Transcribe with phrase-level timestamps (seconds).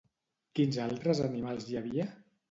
[0.59, 2.07] Quins altres animals hi havia?